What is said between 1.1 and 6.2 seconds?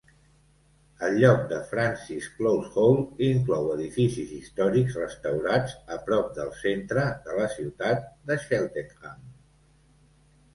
lloc de Francis Close Hall inclou edificis històrics restaurats a